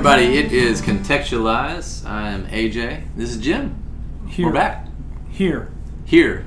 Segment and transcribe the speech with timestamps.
[0.00, 2.06] Everybody, it is Contextualize.
[2.06, 3.02] I'm AJ.
[3.16, 3.76] This is Jim.
[4.30, 4.46] Here.
[4.46, 4.88] We're back.
[5.28, 5.70] Here.
[6.06, 6.46] Here.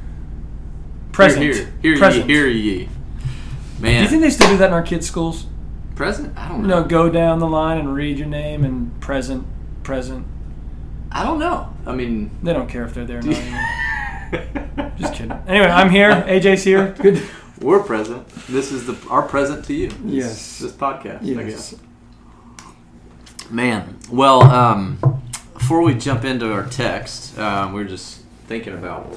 [1.12, 1.44] Present.
[1.44, 2.28] Here, here, here Present.
[2.28, 2.90] ye, here ye.
[3.80, 3.98] Man.
[3.98, 5.46] Do you think they still do that in our kids' schools?
[5.94, 6.36] present?
[6.36, 6.82] I don't know.
[6.82, 9.46] know, go down the line and read your name and present,
[9.84, 10.26] present.
[11.12, 11.72] I don't know.
[11.86, 14.92] I mean, They don't care if they're there or not anymore.
[14.98, 15.32] Just kidding.
[15.48, 16.10] Anyway, I'm here.
[16.28, 16.96] AJ's here.
[17.00, 17.22] Good.
[17.62, 18.28] we're present.
[18.48, 19.90] This is the our present to you.
[19.90, 20.58] This, Yes.
[20.58, 21.22] This podcast.
[21.22, 21.72] I Yes.
[21.72, 21.76] guess.
[23.54, 24.00] Man.
[24.12, 24.98] Well, um,
[25.54, 29.16] before we jump into our text, um, we are just thinking about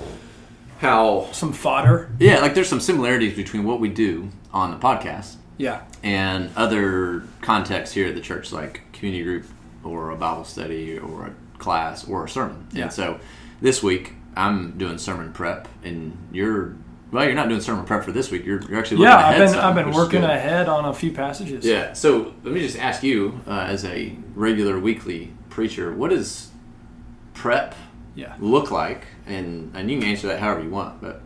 [0.78, 2.10] how Some fodder.
[2.18, 5.80] yeah, like there's some similarities between what we do on the podcast Yeah.
[6.02, 9.46] and other contexts here at the church, like community group
[9.82, 12.66] or a Bible study or a class or a sermon.
[12.72, 12.82] Yeah.
[12.84, 13.18] And so
[13.62, 16.76] this week I'm doing sermon prep, and you're
[17.12, 18.44] well, you're not doing sermon prep for this week.
[18.44, 21.12] You're, you're actually looking Yeah, ahead I've been I've been working ahead on a few
[21.12, 21.64] passages.
[21.64, 21.92] Yeah.
[21.92, 26.50] So let me just ask you, uh, as a regular weekly preacher, what does
[27.34, 27.74] prep
[28.14, 28.34] Yeah.
[28.40, 29.06] look like?
[29.26, 31.22] And and you can answer that however you want, but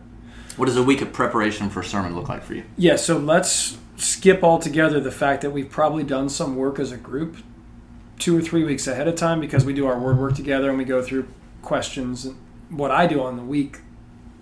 [0.57, 2.63] what does a week of preparation for a sermon look like for you?
[2.77, 6.97] Yeah, so let's skip altogether the fact that we've probably done some work as a
[6.97, 7.37] group
[8.19, 10.77] two or three weeks ahead of time because we do our word work together and
[10.77, 11.27] we go through
[11.63, 12.25] questions.
[12.25, 12.35] And
[12.69, 13.79] what I do on the week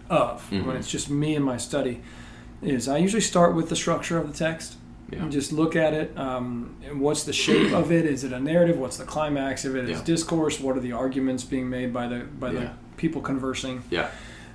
[0.10, 0.66] of, Mhm.
[0.66, 2.02] when it's just me and my study,
[2.62, 4.76] is I usually start with the structure of the text.
[5.12, 5.24] Yeah.
[5.24, 6.16] And just look at it.
[6.18, 8.06] Um, and what's the shape of it?
[8.06, 8.78] Is it a narrative?
[8.78, 9.86] What's the climax of it?
[9.90, 10.04] Is Yeah.
[10.06, 10.60] discourse?
[10.60, 12.60] What are the arguments being made by the by Yeah.
[12.60, 13.82] the people conversing?
[13.90, 14.10] Yeah.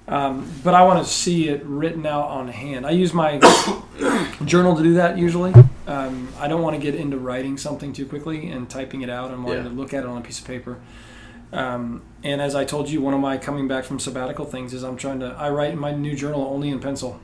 [0.06, 2.86] Um, but I want to see it written out on hand.
[2.86, 3.40] I use my
[4.44, 5.52] journal to do that usually.
[5.88, 9.30] Um, I don't want to get into writing something too quickly and typing it out.
[9.32, 10.76] I'm wanting to look at it on a piece of paper.
[11.52, 14.82] Um, and as I told you, one of my coming back from sabbatical things is
[14.82, 17.20] I'm trying to I write in my new journal only in pencil,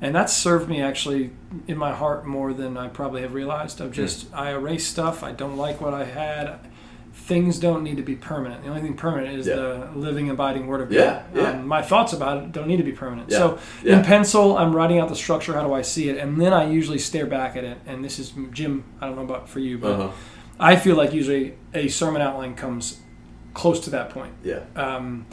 [0.00, 1.30] and that's served me actually
[1.68, 3.78] in my heart more than I probably have realized.
[3.78, 3.84] Hmm.
[3.84, 5.22] Of just I erase stuff.
[5.22, 6.58] I don't like what I had.
[7.16, 8.64] Things don't need to be permanent.
[8.64, 9.54] The only thing permanent is Yeah.
[9.56, 11.42] the living, abiding Word of Yeah, God.
[11.42, 11.50] yeah.
[11.50, 13.30] Um, my thoughts about it don't need to be permanent.
[13.30, 15.52] Yeah, So in pencil, I'm writing out the structure.
[15.54, 16.18] How do I see it?
[16.18, 17.78] And then I usually stare back at it.
[17.86, 18.82] And this is Jim.
[19.00, 20.08] I don't know about for you, but Uh-huh.
[20.58, 22.98] I feel like usually a sermon outline comes
[23.54, 24.34] close to that point.
[24.42, 24.60] Yeah.
[24.76, 25.26] Um,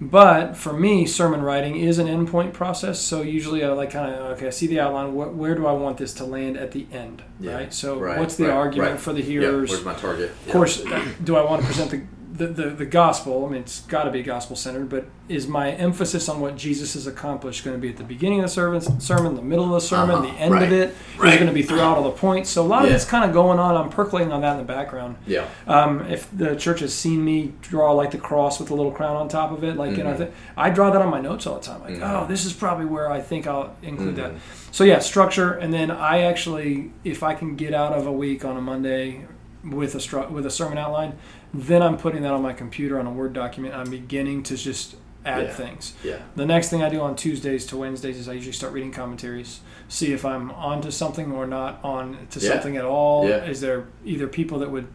[0.00, 3.00] but for me, sermon writing is an endpoint process.
[3.00, 5.14] So usually I like kind of okay, I see the outline.
[5.14, 7.22] What, where do I want this to land at the end?
[7.40, 7.54] Yeah.
[7.54, 7.74] Right.
[7.74, 9.00] So Right, what's the right, argument right.
[9.00, 9.44] for the hearers?
[9.44, 9.70] Yeah, hearers?
[9.70, 10.30] where's my target?
[10.46, 10.84] Of course,
[11.24, 12.02] do I want to present the
[12.38, 13.44] the, the, the gospel?
[13.44, 16.94] I mean, it's got to be gospel centered, but is my emphasis on what Jesus
[16.94, 19.70] has accomplished going to be at the beginning of the sermon, sermon the middle of
[19.72, 20.88] the sermon, Uh-huh, the end right, of it?
[20.90, 21.34] Is right.
[21.34, 22.48] it going to be throughout all the points?
[22.50, 22.96] So a lot of Yeah.
[22.96, 23.76] it's kind of going on.
[23.76, 25.16] I'm percolating on that in the background.
[25.26, 25.46] Yeah.
[25.66, 29.16] Um, if the church has seen me draw like the cross with a little crown
[29.16, 30.18] on top of it, like you know, Mhm.
[30.18, 31.82] th- I draw that on my notes all the time.
[31.82, 32.02] Like, Mhm.
[32.22, 34.32] oh, this is probably where I think I'll include that.
[34.32, 34.38] Mhm.
[34.70, 38.44] So yeah, structure, and then I actually, if I can get out of a week
[38.44, 39.26] on a Monday
[39.64, 41.14] with a stru- with a sermon outline,
[41.54, 43.74] then I'm putting that on my computer on a Word document.
[43.74, 45.52] I'm beginning to just add Yeah.
[45.52, 45.94] things.
[46.04, 46.18] Yeah.
[46.36, 49.60] The next thing I do on Tuesdays to Wednesdays is I usually start reading commentaries,
[49.88, 52.50] see if I'm onto something or not on to Yeah.
[52.52, 53.28] something at all.
[53.28, 53.44] Yeah.
[53.44, 54.86] Is there either people that would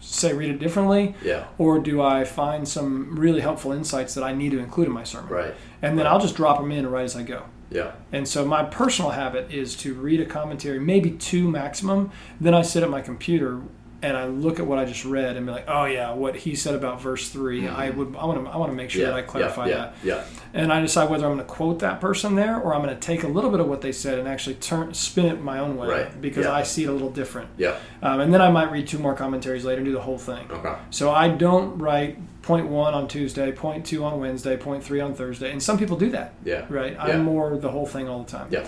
[0.00, 1.44] say read it differently, Yeah.
[1.58, 5.04] or do I find some really helpful insights that I need to include in my
[5.04, 5.30] sermon?
[5.30, 5.54] Right.
[5.82, 7.42] And then I'll just drop them in right as I go.
[7.70, 7.92] Yeah.
[8.10, 12.10] And so my personal habit is to read a commentary, maybe two maximum.
[12.40, 13.60] Then I sit at my computer
[14.02, 16.54] and I look at what I just read and be like, oh yeah, what he
[16.54, 17.74] said about verse 3 Mhm.
[17.74, 19.08] I would I want to I want to make sure yeah.
[19.10, 19.74] that I clarify yeah.
[19.76, 19.94] that.
[20.02, 20.24] Yeah.
[20.54, 23.00] And I decide whether I'm going to quote that person there or I'm going to
[23.00, 25.76] take a little bit of what they said and actually turn spin it my own
[25.76, 26.20] way Right.
[26.20, 26.46] because.
[26.46, 27.48] I see it a little different.
[27.56, 27.76] Yeah.
[28.02, 30.50] Um, and then I might read two more commentaries later and do the whole thing.
[30.50, 30.74] Okay.
[30.90, 35.14] So I don't write point one on Tuesday, point two on Wednesday, point three on
[35.14, 36.34] Thursday, and some people do that.
[36.44, 36.64] Yeah.
[36.68, 36.96] Right?
[36.98, 38.48] I'm more the whole thing all the time.
[38.50, 38.66] Yeah.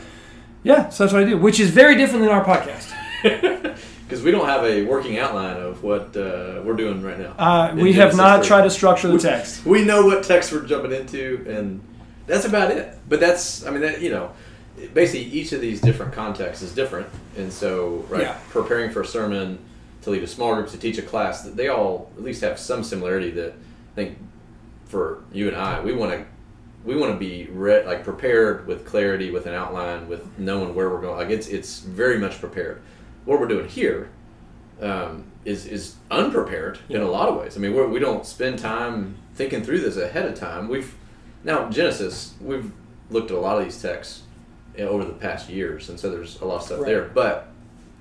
[0.64, 2.93] Yeah, so that's what I do, which is very different than our podcast.
[4.12, 7.32] Because we don't have a working outline of what uh, we're doing right now.
[7.38, 8.48] Uh, we have not three.
[8.48, 9.64] tried to structure the text.
[9.64, 11.81] We know what text we're jumping into, and
[12.26, 12.98] that's about it.
[13.08, 14.32] But that's, I mean, that you know,
[14.92, 17.06] basically each of these different contexts is different,
[17.38, 18.38] and so right, Yeah.
[18.50, 19.58] preparing for a sermon,
[20.02, 22.84] to lead a small group, to teach a class, they all at least have some
[22.84, 23.31] similarity.
[23.31, 24.19] That I think
[24.84, 26.26] for you and I, we want to.
[26.84, 30.90] We want to be re- like prepared with clarity, with an outline, with knowing where
[30.90, 31.16] we're going.
[31.16, 32.82] Like it's it's very much prepared.
[33.24, 34.10] What we're doing here
[34.80, 37.56] um, is is unprepared in a lot of ways.
[37.56, 40.69] I mean, we're, we don't spend time thinking through this ahead of time.
[40.69, 40.94] We've
[41.44, 42.34] now Genesis.
[42.40, 42.70] We've
[43.10, 44.22] looked at a lot of these texts
[44.76, 46.86] you know, over the past years, and so there's a lot of stuff Right.
[46.86, 47.04] there.
[47.04, 47.48] But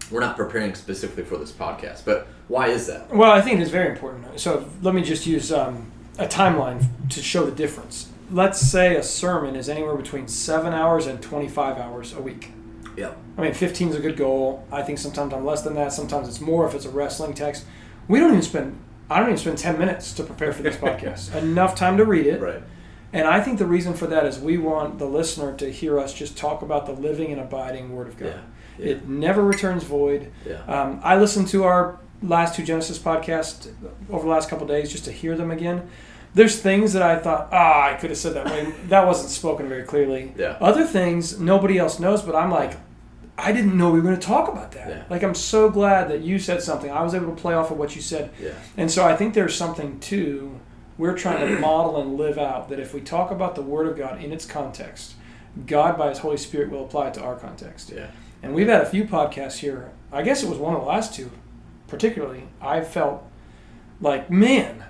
[0.09, 2.03] we're not preparing specifically for this podcast.
[2.05, 3.13] But why is that?
[3.13, 4.39] Well, I think it is very important.
[4.39, 8.09] So let me just use um, a timeline to show the difference.
[8.31, 12.51] Let's say a sermon is anywhere between seven hours and 25 hours a week.
[12.97, 13.13] Yeah.
[13.37, 14.65] I mean, 15 is a good goal.
[14.71, 15.93] I think sometimes I'm less than that.
[15.93, 17.65] Sometimes it's more if it's a wrestling text.
[18.07, 18.79] We don't even spend.
[19.09, 21.35] I don't even spend 10 minutes to prepare for this podcast.
[21.35, 22.41] Enough time to read it.
[22.41, 22.63] Right.
[23.13, 26.13] And I think the reason for that is we want the listener to hear us
[26.13, 28.39] just talk about the living and abiding Word of God.
[28.77, 28.85] Yeah.
[28.85, 30.31] It never returns void.
[30.47, 30.63] Yeah.
[30.63, 33.71] Um, I listened to our last two Genesis podcasts
[34.09, 35.89] over the last couple days just to hear them again.
[36.33, 38.73] There's things that I thought, ah, I could have said that way.
[38.87, 40.33] that wasn't spoken very clearly.
[40.37, 40.57] Yeah.
[40.61, 42.77] Other things nobody else knows, but I'm like,
[43.37, 44.87] I didn't know we were going to talk about that.
[44.87, 45.03] Yeah.
[45.09, 46.89] Like, I'm so glad that you said something.
[46.89, 48.31] I was able to play off of what you said.
[48.39, 48.51] Yeah.
[48.77, 50.59] And so I think there's something too
[50.97, 53.97] we're trying to model and live out that if we talk about the Word of
[53.97, 55.15] God in its context,
[55.65, 57.91] God by His Holy Spirit will apply it to our context.
[57.93, 58.11] Yeah.
[58.43, 59.91] And we've had a few podcasts here.
[60.11, 61.31] I guess it was one of the last two,
[61.87, 62.43] particularly.
[62.61, 63.23] I felt
[63.99, 64.83] like, man,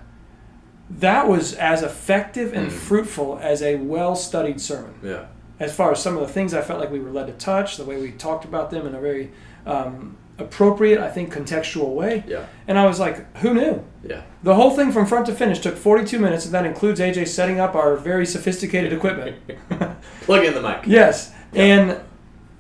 [1.00, 2.72] that was as effective and Mm.
[2.72, 4.94] fruitful as a well studied sermon.
[5.04, 5.26] Yeah.
[5.60, 7.78] As far as some of the things I felt like we were led to touch,
[7.78, 9.32] the way we talked about them in a very
[9.66, 12.24] um, appropriate, I think, contextual way.
[12.28, 12.46] Yeah.
[12.68, 13.84] And I was like, who knew?
[14.04, 14.22] Yeah.
[14.42, 17.60] The whole thing from front to finish took 42 minutes, and that includes AJ setting
[17.60, 19.36] up our very sophisticated equipment.
[20.22, 20.80] Plug in the mic.
[20.88, 21.32] yes.
[21.54, 21.62] Yeah.
[21.64, 22.00] And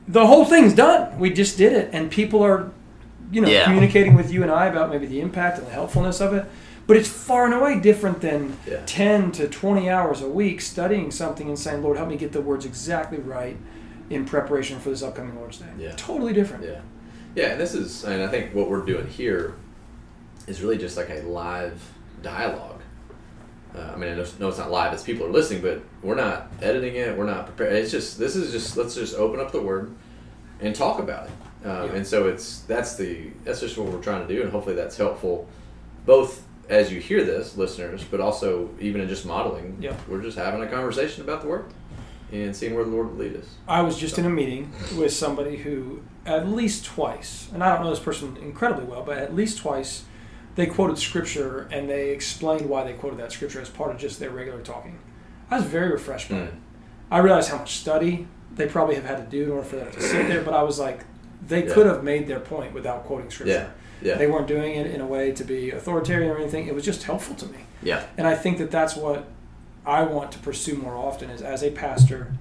[0.07, 1.17] the whole thing's done.
[1.17, 2.69] We just did it, and people are,
[3.31, 3.63] you know, Yeah.
[3.63, 6.45] communicating with you and I about maybe the impact and the helpfulness of it.
[6.87, 8.81] But it's far and away different than Yeah.
[8.85, 12.41] 10 to 20 hours a week studying something and saying, Lord, help me get the
[12.41, 13.57] words exactly right
[14.09, 15.65] in preparation for this upcoming Lord's Day.
[15.77, 15.93] Yeah.
[15.95, 16.63] Totally different.
[16.65, 16.81] Yeah.
[17.33, 19.53] Yeah, and this is, and I think what we're doing here
[20.47, 21.81] is really just like a live
[22.21, 22.81] dialogue.
[23.73, 26.15] Uh, I mean, I know, know it's not live as people are listening, but we're
[26.15, 27.17] not editing it.
[27.17, 27.71] We're not prepared.
[27.73, 29.93] It's just this is just let's just open up the word
[30.59, 31.65] and talk about it.
[31.67, 31.95] Um, Yeah.
[31.95, 34.97] And so it's that's the that's just what we're trying to do, and hopefully that's
[34.97, 35.47] helpful,
[36.05, 39.77] both as you hear this, listeners, but also even in just modeling.
[39.79, 39.95] Yeah.
[40.07, 41.65] We're just having a conversation about the word
[42.31, 43.45] and seeing where the Lord will lead us.
[43.67, 47.83] I was just in a meeting with somebody who, at least twice, and I don't
[47.83, 50.05] know this person incredibly well, but at least twice,
[50.55, 54.19] they quoted scripture and they explained why they quoted that scripture as part of just
[54.19, 54.97] their regular talking.
[55.49, 56.53] I was very refreshed by it.
[56.53, 56.59] Mm.
[57.11, 59.91] I realized how much study they probably have had to do in order for that
[59.93, 61.03] to sit there, but I was like,
[61.45, 61.73] they Yeah.
[61.73, 63.53] could have made their point without quoting scripture.
[63.53, 63.69] Yeah.
[64.01, 66.67] They weren't doing it in a way to be authoritarian or anything.
[66.67, 67.59] It was just helpful to me.
[67.81, 68.03] Yeah.
[68.17, 69.27] And I think that that's what
[69.85, 72.33] I want to pursue more often is as a pastor,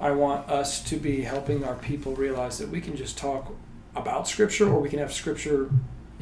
[0.00, 3.52] I want us to be helping our people realize that we can just talk
[3.94, 5.70] about scripture or we can have scripture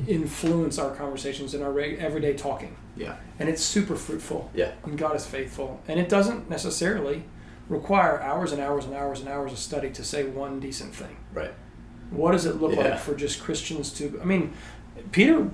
[0.07, 2.77] influence our conversations in our everyday talking.
[2.97, 3.17] Yeah.
[3.39, 4.51] And it's super fruitful.
[4.55, 4.73] Yeah.
[4.85, 5.81] And God is faithful.
[5.89, 7.25] And it doesn't necessarily
[7.69, 11.17] require hours and hours and hours and hours of study to say one decent thing.
[11.33, 11.53] Right.
[12.13, 12.83] What does it look Yeah.
[12.91, 14.19] like for just Christians to?
[14.21, 14.53] I mean,
[15.13, 15.49] Peter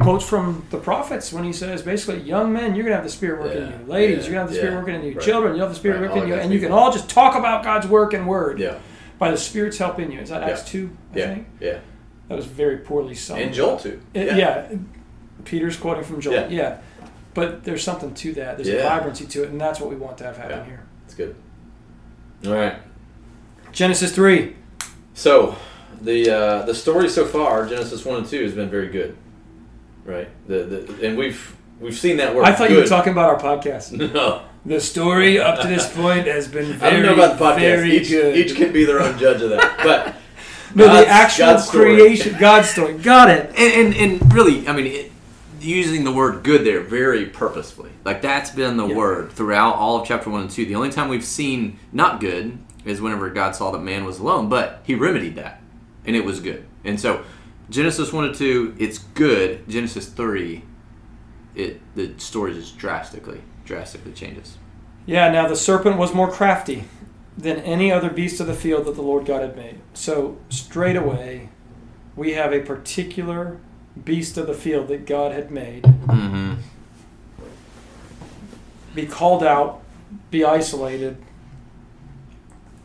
[0.00, 3.40] quotes from the prophets when he says basically, "Young men, you're gonna have the Spirit
[3.40, 3.72] working Yeah.
[3.72, 3.86] in you.
[3.92, 4.22] Ladies, Yeah.
[4.24, 5.12] you're gonna have the Spirit working in you.
[5.14, 5.20] Right.
[5.24, 6.08] Children, you'll have the Spirit Right.
[6.10, 8.74] working in you, and you can all just talk about God's work and word Yeah.
[9.18, 10.42] by the Spirit's help in you." Is that.
[10.42, 10.90] Acts two?
[11.14, 11.26] I Yeah.
[11.34, 11.78] think Yeah.
[12.28, 13.38] that was very poorly sung.
[13.38, 14.00] And Joel too.
[14.14, 14.66] Uh, it- yeah.
[15.44, 16.50] Peter's quoting from Joel.
[16.50, 16.76] Yeah.
[17.34, 18.56] But there's something to that.
[18.58, 20.80] There's a vibrancy to it, and that's what we want to have happen here.
[21.06, 21.34] It's good.
[22.46, 22.74] All right.
[23.72, 24.56] Genesis three.
[25.14, 25.56] So
[26.00, 29.16] the uh, the story so far, Genesis one and two, has been very good.
[30.04, 30.28] Right.
[30.48, 32.44] The, the and we've we've seen that word.
[32.44, 32.74] I thought good.
[32.76, 33.92] you were talking about our podcast.
[34.12, 37.44] No, The story up to this point has been very, I don't know about the
[37.44, 37.56] podcast.
[37.58, 38.36] very Each, good.
[38.36, 39.78] each can be their own judge of that.
[39.82, 40.14] But
[40.76, 41.94] no, God's- the actual God's story.
[41.96, 42.94] creation, God's story.
[42.94, 43.50] Got it.
[43.56, 45.12] and, and, and really, I mean, it,
[45.60, 47.90] using the word good there very purposefully.
[48.04, 48.96] Like that's been the Yeah.
[48.96, 50.64] word throughout all of chapter one and two.
[50.66, 54.48] The only time we've seen not good is whenever God saw that man was alone,
[54.48, 55.60] but He remedied that,
[56.04, 56.64] and it was good.
[56.84, 57.24] And so,
[57.70, 59.68] Genesis one to two, it's good.
[59.68, 60.64] Genesis three,
[61.54, 64.58] it the story just drastically, drastically changes.
[65.06, 65.30] Yeah.
[65.30, 66.84] Now the serpent was more crafty
[67.36, 69.80] than any other beast of the field that the Lord God had made.
[69.94, 71.48] So straight away,
[72.14, 73.58] we have a particular
[74.04, 76.54] beast of the field that God had made Mm-hmm.
[78.94, 79.82] be called out,
[80.30, 81.16] be isolated,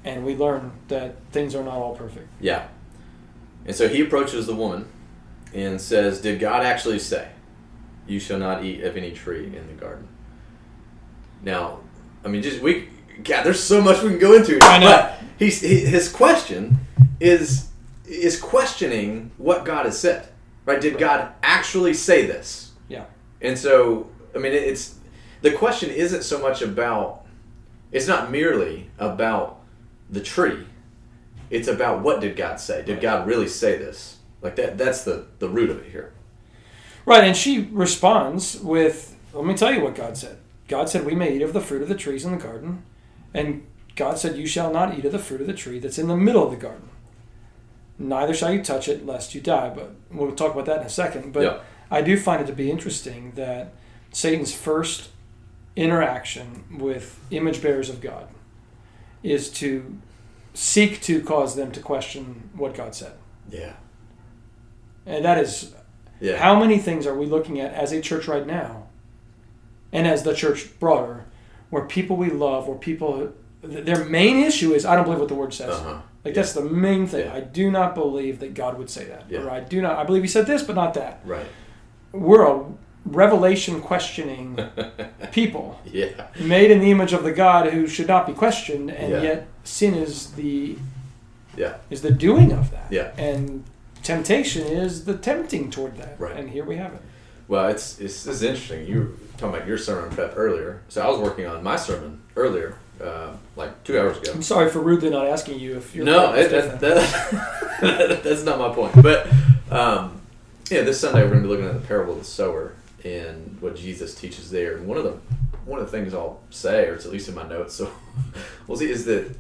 [0.08, 2.28] and we learn that things are not all perfect.
[2.40, 2.68] yeah.
[3.66, 4.88] And so he approaches the woman
[5.54, 7.28] and says, "Did God actually say,
[8.08, 10.08] you shall not eat of any tree in the garden?"
[11.44, 11.80] Now,
[12.24, 12.88] I mean, just we,
[13.26, 14.58] God, there's so much we can go into.
[14.62, 14.88] I know.
[14.88, 16.80] But he's he, his question
[17.20, 17.68] is
[18.06, 20.30] is questioning what God has said.
[20.66, 20.80] Right?
[20.80, 22.72] Did God actually say this?
[22.88, 23.06] Yeah.
[23.42, 24.96] And so, I mean, it's
[25.42, 27.26] the question isn't so much about.
[27.92, 29.57] It's not merely about
[30.10, 30.66] the tree.
[31.50, 32.84] It's about what did God say?
[32.84, 34.18] Did God really say this?
[34.42, 34.78] Like that.
[34.78, 36.14] That's the the root of it here.
[37.06, 40.38] Right, and she responds with, "Let me tell you what God said.
[40.68, 42.84] God said we may eat of the fruit of the trees in the garden."
[43.34, 43.66] And
[43.98, 46.16] God said, You shall not eat of the fruit of the tree that's in the
[46.16, 46.90] middle of the garden.
[48.00, 49.70] Neither shall you touch it, lest you die.
[49.70, 51.34] But we'll talk about that in a second.
[51.34, 51.60] But Yeah.
[51.90, 53.74] I do find it to be interesting that
[54.12, 55.10] Satan's first
[55.76, 58.28] interaction with image bearers of God
[59.32, 59.98] is to
[60.54, 63.14] seek to cause them to question what God said.
[63.50, 63.74] Yeah.
[65.06, 65.74] And that is
[66.20, 66.38] Yeah.
[66.38, 68.88] how many things are we looking at as a church right now,
[69.94, 71.26] and as the church broader,
[71.70, 73.30] where people we love, where people,
[73.62, 75.76] their main issue is, I don't believe what the word says.
[75.76, 76.00] Uh-huh.
[76.26, 77.26] Like that's the main thing.
[77.26, 77.34] Yeah.
[77.36, 79.44] I do not believe that God would say that, Yeah.
[79.44, 79.98] or I do not.
[79.98, 81.22] I believe He said this, but not that.
[81.26, 81.46] Right.
[82.12, 82.66] We're a
[83.12, 84.60] revelation questioning
[85.32, 86.28] people, Yeah.
[86.40, 89.22] made in the image of the God who should not be questioned, and Yeah.
[89.22, 90.78] yet sin is the
[91.56, 91.76] Yeah.
[91.90, 92.88] is the doing of that.
[92.92, 93.12] Yeah.
[93.18, 93.64] And
[94.04, 96.16] temptation is the tempting toward that.
[96.20, 96.36] Right.
[96.38, 97.02] And here we have it.
[97.48, 98.88] Well, it's, it's this is interesting.
[98.88, 100.82] You were talking about your sermon prep earlier.
[100.90, 104.32] So I was working on my sermon earlier, uh, like two hours ago.
[104.34, 108.60] I'm sorry for rudely not asking you if you're No, it, that, that, that's not
[108.60, 109.02] my point.
[109.02, 109.28] But
[109.72, 110.20] um,
[110.70, 112.74] yeah, this Sunday we're going to be looking at the parable of the sower
[113.04, 114.78] and what Jesus teaches there.
[114.78, 115.18] And one of the
[115.66, 117.92] one of the things I'll say, or it's at least in my notes, so
[118.68, 119.36] we'll see, is that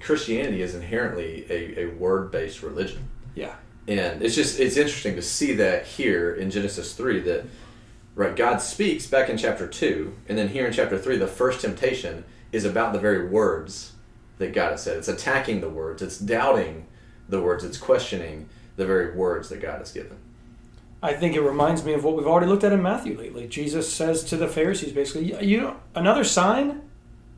[0.00, 3.08] Christianity is inherently a, a word based religion.
[3.34, 3.54] yeah.
[3.86, 7.46] And it's just it's interesting to see that here in Genesis three that
[8.14, 11.62] right God speaks back in chapter two, and then here in chapter three, the first
[11.62, 13.92] temptation is about the very words
[14.38, 14.98] that God has said.
[14.98, 16.86] It's attacking the words, it's doubting
[17.28, 20.18] the words, it's questioning the very words that God has given.
[21.02, 23.46] I think it reminds me of what we've already looked at in Matthew lately.
[23.46, 26.82] Jesus says to the Pharisees basically, "You- you another sign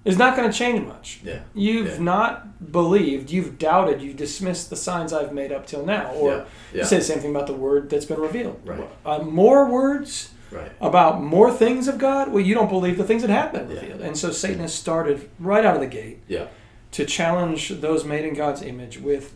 [0.02, 1.20] is not going to change much.
[1.22, 1.40] Yeah.
[1.54, 2.02] You've Yeah.
[2.02, 6.10] not believed, you've doubted, you've dismissed the signs I've made up till now.
[6.12, 6.36] Or Yeah.
[6.72, 6.78] Yeah.
[6.80, 8.60] you say the same thing about the word that's been revealed.
[8.64, 8.80] Right.
[9.04, 10.72] Uh, more words Right.
[10.80, 12.32] about more things of God.
[12.32, 14.00] Well, you don't believe the things that have been revealed.
[14.00, 16.46] And so Satan has started right out of the gate Yeah.
[16.92, 19.34] to challenge those made in God's image with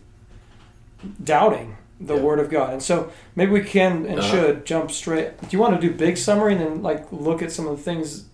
[1.23, 2.21] doubting the Yeah.
[2.23, 2.73] Word of God.
[2.73, 4.29] And so maybe we can and Uh-huh.
[4.31, 5.41] should jump straight.
[5.41, 7.83] Do you want to do big summary and then like look at some of the
[7.83, 8.25] things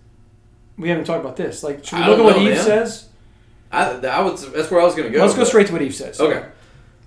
[0.77, 1.63] we haven't talked about this?
[1.63, 3.07] Like, should we look at what Eve says?
[3.71, 5.23] I, I was that's where I was going to go.
[5.23, 6.19] Let's go straight to what Eve says.
[6.19, 6.45] Okay.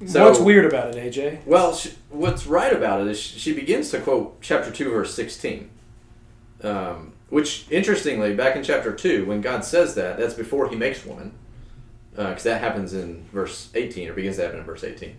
[0.06, 1.38] So- What's weird about it, AJ?
[1.46, 5.14] Well, she, what's right about it is she, she begins to quote chapter 2, verse
[5.14, 5.70] 16.
[6.62, 11.04] Um, which, interestingly, back in chapter 2, when God says that, that's before he makes
[11.04, 11.32] woman.
[12.16, 15.16] Because that happens in verse 18, or begins to happen in verse 18.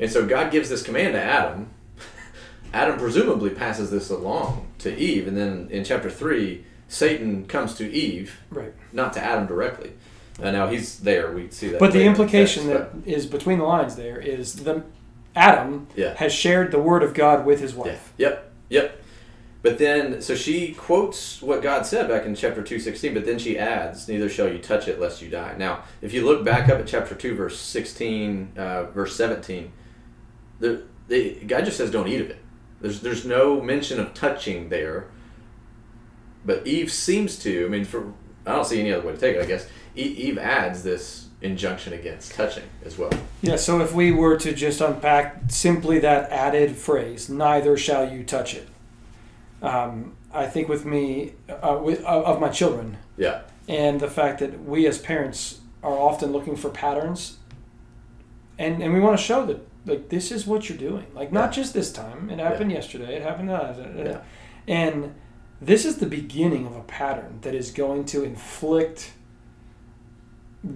[0.00, 1.68] And so God gives this command to Adam.
[2.72, 5.26] Adam presumably passes this along to Eve.
[5.28, 8.72] And then in chapter 3, Satan comes to Eve, Right.
[8.92, 9.92] not to Adam directly.
[10.42, 11.32] Uh, now he's there.
[11.32, 11.80] We see that.
[11.80, 14.82] But the later in the implication text, that is between the lines there is the
[15.34, 16.14] Adam Yeah.
[16.14, 17.78] has shared the Word of God with his Yeah.
[17.80, 18.12] wife.
[18.18, 18.50] Yep.
[18.70, 19.00] Yep.
[19.60, 23.12] But then, so she quotes what God said back in chapter two sixteen.
[23.14, 26.24] But then she adds, "Neither shall you touch it, lest you die." Now, if you
[26.24, 29.72] look back up at chapter two, verse sixteen, uh, verse seventeen,
[30.60, 32.38] the, the God just says, "Don't eat of it."
[32.80, 35.06] There's there's no mention of touching there.
[36.44, 37.66] But Eve seems to.
[37.66, 38.12] I mean, for
[38.46, 39.42] I don't see any other way to take it.
[39.42, 43.10] I guess Eve adds this injunction against touching as well.
[43.42, 48.24] Yeah, so if we were to just unpack simply that added phrase, neither shall you
[48.24, 48.68] touch it.
[49.62, 53.42] Um, I think with me, uh, with, uh, of my children, Yeah.
[53.68, 57.38] and the fact that we as parents are often looking for patterns,
[58.58, 61.06] and, and we want to show that, like, this is what you're doing.
[61.14, 63.76] Like, not just this time, it happened yesterday, it happened that.
[63.96, 64.20] Yeah.
[64.66, 65.14] And
[65.60, 69.12] this is the beginning of a pattern that is going to inflict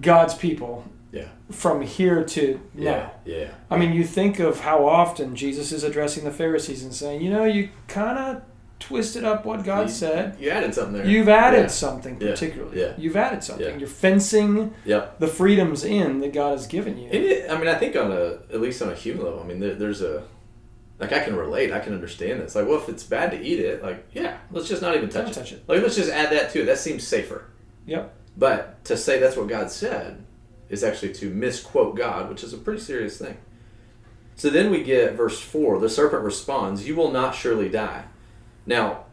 [0.01, 1.27] God's people Yeah.
[1.51, 2.91] from here to Yeah.
[2.91, 3.11] now.
[3.25, 3.47] Yeah.
[3.69, 7.29] I mean, you think of how often Jesus is addressing the Pharisees and saying, you
[7.29, 8.41] know, you kind of
[8.87, 10.35] twisted up what God You- said.
[10.39, 11.05] You added something there.
[11.05, 11.67] You've added Yeah.
[11.67, 12.79] something particularly.
[12.81, 12.93] Yeah.
[12.97, 13.65] You've added something.
[13.67, 13.77] Yeah.
[13.77, 15.19] You're fencing Yep.
[15.19, 17.09] the freedoms in that God has given you.
[17.11, 19.59] It, I mean, I think on a at least on a human level, I mean,
[19.59, 20.23] there, there's a
[20.99, 21.71] like I can relate.
[21.71, 22.55] I can understand this.
[22.55, 25.29] Like, well, if it's bad to eat it, like, yeah, let's just not even touch
[25.29, 25.33] it.
[25.33, 25.63] touch it.
[25.67, 26.65] Like, let's just add that to it.
[26.65, 27.45] That seems safer.
[27.85, 28.13] Yep.
[28.37, 30.23] But to say that's what God said
[30.69, 33.37] is actually to misquote God, which is a pretty serious thing.
[34.35, 35.79] So then we get verse 4.
[35.79, 38.05] The serpent responds, You will not surely die.
[38.65, 39.05] Now,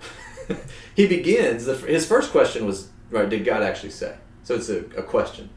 [0.94, 4.16] he begins, the, his first question was, right, did God actually say?
[4.44, 5.50] So it's a, a question.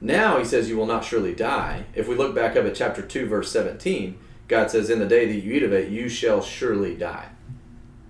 [0.00, 1.84] Now he says, You will not surely die.
[1.94, 4.16] If we look back up at chapter 2, verse 17,
[4.46, 7.26] God says, In the day that you eat of it, you shall surely die.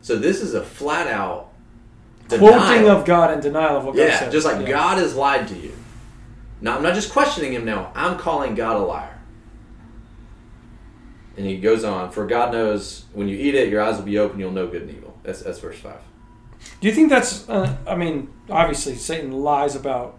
[0.02, 1.46] So this is a flat out
[2.28, 4.32] Quoting of God and denial of what God Yeah, said.
[4.32, 4.68] just like Yeah.
[4.70, 5.72] God has lied to you.
[6.60, 7.90] Now I'm not just questioning him now.
[7.94, 9.17] I'm calling God a liar.
[11.38, 14.18] And he goes on, for God knows when you eat it, your eyes will be
[14.18, 15.16] open, you'll know good and evil.
[15.22, 16.00] That's that's verse five.
[16.80, 20.18] Do you think that's, uh, I mean, obviously Satan lies about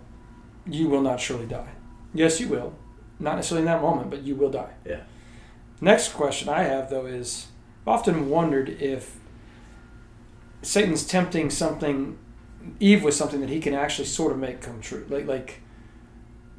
[0.65, 1.71] you will not surely die.
[2.13, 2.73] Yes, you will.
[3.19, 4.71] Not necessarily in that moment, but you will die.
[4.85, 5.01] Yeah.
[5.81, 7.47] Next question I have, though, is
[7.81, 9.17] I've often wondered if
[10.61, 12.17] Satan's tempting something,
[12.79, 15.05] Eve with something that he can actually sort of make come true.
[15.09, 15.61] Like, like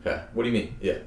[0.01, 0.23] Okay.
[0.33, 0.77] What do you mean?
[0.81, 0.99] Yeah.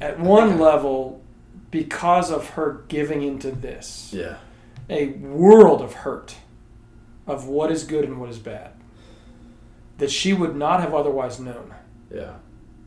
[0.00, 1.22] At one level,
[1.70, 4.36] because of her giving into this, Yeah.
[4.88, 6.36] a world of hurt
[7.26, 8.70] of what is good and what is bad
[9.98, 11.72] that she would not have otherwise known.
[12.12, 12.32] Yeah.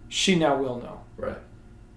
[0.09, 0.99] She now will know.
[1.17, 1.37] Right.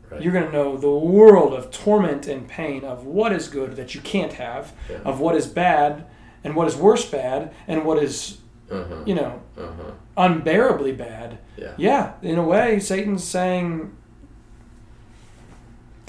[0.08, 0.22] Right.
[0.22, 3.94] You're going to know the world of torment and pain of what is good that
[3.94, 4.98] you can't have, Yeah.
[5.04, 6.04] of what is bad
[6.44, 8.38] and what is worse bad, and what is,
[8.70, 9.02] Uh-huh.
[9.04, 9.90] you know, Uh-huh.
[10.16, 11.38] unbearably bad.
[11.56, 11.72] Yeah.
[11.76, 13.90] Yeah, in a way, Satan's saying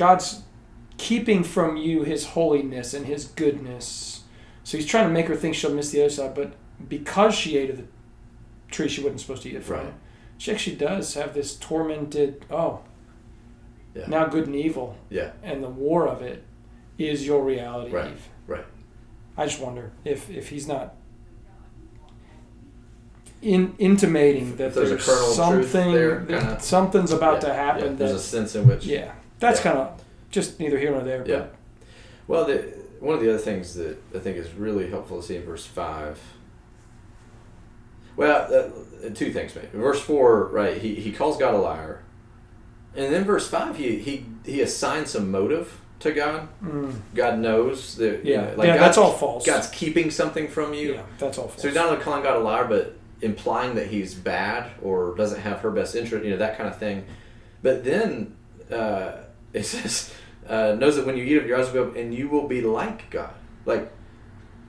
[0.02, 0.42] God's
[0.98, 4.24] keeping from you his holiness and his goodness.
[4.64, 6.54] So he's trying to make her think she'll miss the other side, but
[6.90, 7.84] because she ate of the
[8.72, 9.94] tree she wasn't supposed to eat it from, Right.
[10.40, 12.80] she actually does have this tormented, oh,
[13.94, 14.06] Yeah.
[14.08, 14.98] now good and evil.
[15.12, 15.34] Yeah.
[15.44, 16.46] And the war of it
[16.98, 18.10] is your reality, Right.
[18.12, 18.28] Eve.
[18.48, 18.66] Right.
[19.38, 20.96] I just wonder if, if he's not
[23.44, 27.34] in, intimating that If there's a there's, kernel of truth something there, that something's about
[27.36, 27.54] Yeah, to yeah.
[27.54, 29.72] happen There's a sense in which yeah that's Yeah.
[29.74, 31.48] kind of just neither here nor there Yeah.
[32.28, 32.60] Well, the,
[33.02, 35.66] one of the other things that I think is really helpful to see in verse
[35.66, 36.18] five.
[38.16, 39.68] Well, uh, two things, maybe.
[39.74, 40.78] Verse four, right?
[40.78, 42.04] He, he calls God a liar,
[42.96, 46.48] and then verse five, he he he assigns some motive to God.
[46.64, 48.26] mm, God knows that.
[48.26, 50.94] you yeah know, like yeah God's, that's all false God's keeping something from you.
[50.96, 53.88] yeah that's all false So he's not only calling God a liar, but implying that
[53.88, 57.06] he's bad or doesn't have her best interest, you know, that kind of thing.
[57.64, 58.36] But then
[58.72, 59.21] uh,
[59.54, 60.14] it says,
[60.48, 62.48] uh, knows that when you eat of your eyes will be open and you will
[62.48, 63.34] be like God.
[63.66, 63.92] Like,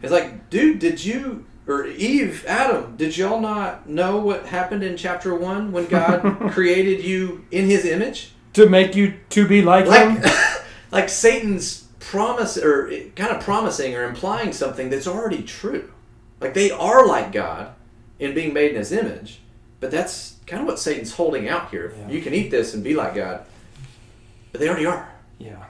[0.03, 4.97] it's like, dude, did you, or Eve, Adam, did y'all not know what happened in
[4.97, 8.33] chapter one when God created you in his image?
[8.55, 10.33] to make you to be like, him Like,
[10.91, 15.91] like Satan's promise, or kind of promising or implying something that's already true.
[16.41, 17.75] Like they are like God
[18.19, 19.41] in being made in His image,
[19.81, 21.95] but that's kind of what Satan's holding out here.
[21.97, 22.09] Yeah.
[22.09, 23.45] You can eat this and be like God,
[24.53, 25.11] but they already are.
[25.39, 25.65] yeah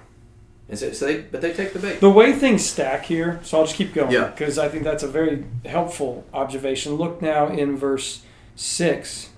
[0.68, 2.00] And so, so they, but they take the bait.
[2.00, 4.28] the way things stack here so i'll just keep going Yeah.
[4.28, 8.22] because i think that's a very helpful observation look now in verse
[8.56, 9.30] 6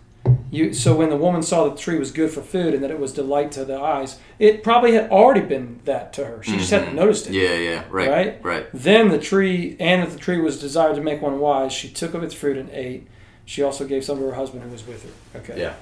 [0.51, 2.91] you, so when the woman saw that the tree was good for food and that
[2.91, 6.57] it was delight to the eyes it probably had already been that to her she
[6.57, 7.41] just hadn't noticed it Mm-hmm.
[7.65, 8.45] Yeah, yeah, right, Right?
[8.45, 8.67] right.
[8.73, 12.15] Then the tree, and that the tree was desired to make one wise, she took
[12.15, 13.07] of its fruit and ate.
[13.45, 15.41] She also gave some to her husband who was with her.
[15.41, 15.61] Okay.
[15.61, 15.75] Yeah.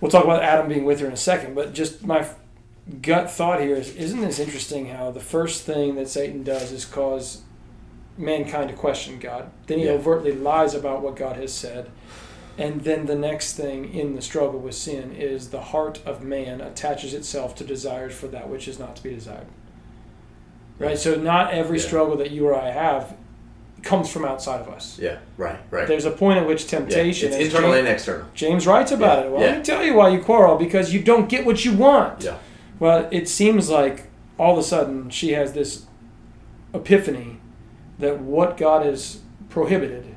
[0.00, 2.26] We'll talk about Adam being with her in a second, but just my
[3.00, 6.84] gut thought here is isn't this interesting how the first thing that Satan does is
[6.84, 7.42] cause
[8.18, 9.50] mankind to question God?
[9.66, 9.92] Then he Yeah.
[9.92, 11.90] overtly lies about what God has said.
[12.58, 16.60] And then the next thing in the struggle with sin is the heart of man
[16.60, 19.46] attaches itself to desires for that which is not to be desired.
[20.78, 20.98] Right?
[20.98, 21.84] So not every Yeah.
[21.84, 23.14] struggle that you or I have
[23.82, 24.98] comes from outside of us.
[25.00, 25.16] Yeah.
[25.36, 25.56] Right.
[25.70, 25.86] Right.
[25.88, 27.38] There's a point at which temptation Yeah.
[27.38, 28.26] It's internal James, and external.
[28.34, 29.24] James writes about Yeah.
[29.24, 29.30] it.
[29.30, 29.46] Well, Yeah.
[29.48, 32.22] let me tell you why you quarrel because you don't get what you want.
[32.22, 32.34] Yeah.
[32.82, 34.08] Well, it seems like
[34.40, 35.86] all of a sudden she has this
[36.74, 37.38] epiphany
[38.00, 40.16] that what God has prohibited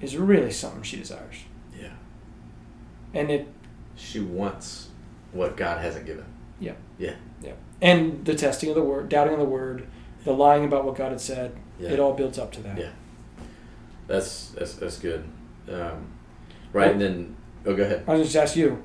[0.00, 1.44] is really something she desires.
[1.78, 1.90] Yeah.
[3.12, 3.48] And it
[3.96, 4.88] She wants
[5.32, 6.24] what God hasn't given.
[6.58, 6.72] Yeah.
[6.96, 7.16] Yeah.
[7.42, 7.52] Yeah.
[7.82, 9.86] And the testing of the word, doubting of the word,
[10.24, 11.90] the lying about what God had said, Yeah.
[11.90, 12.78] it all builds up to that.
[12.78, 12.92] Yeah.
[14.06, 15.28] That's that's that's good.
[15.70, 16.06] Um,
[16.72, 16.92] right.
[16.92, 18.04] And then, oh, go ahead.
[18.08, 18.82] I was just ask you